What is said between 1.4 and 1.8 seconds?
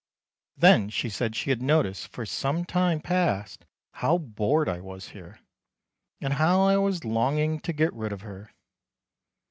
had